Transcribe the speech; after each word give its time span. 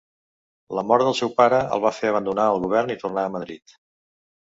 La 0.77 0.83
mort 0.91 1.05
del 1.09 1.17
seu 1.19 1.31
pare 1.43 1.61
el 1.77 1.85
va 1.85 1.93
fer 1.99 2.11
abandonar 2.15 2.49
el 2.57 2.61
govern 2.67 2.97
i 2.97 2.99
tornar 3.07 3.31
a 3.31 3.37
Madrid. 3.39 3.81